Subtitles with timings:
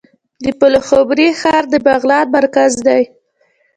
[0.43, 3.03] د پلخمري ښار د بغلان مرکز دی